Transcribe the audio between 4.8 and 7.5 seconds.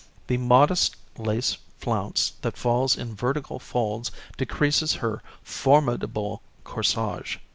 her formidable corsage.